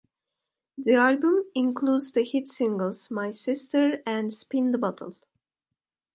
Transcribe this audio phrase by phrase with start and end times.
[0.79, 5.15] The album includes the hit singles "My Sister" and "Spin the Bottle".